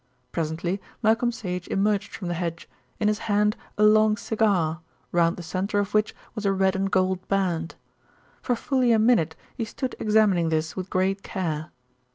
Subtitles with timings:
[0.31, 2.67] Presently Malcolm Sage emerged from the hedge,
[2.99, 4.79] in his hand a long cigar,
[5.11, 7.75] round the centre of which was a red and gold band.
[8.41, 11.69] For fully a minute he stood examining this with great care.